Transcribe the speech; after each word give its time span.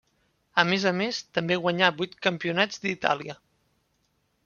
A 0.61 0.63
més 0.69 0.85
a 0.91 0.93
més, 1.01 1.19
també 1.39 1.59
guanyà 1.65 1.91
vuit 2.01 2.19
Campionats 2.29 2.85
d'Itàlia. 2.87 3.41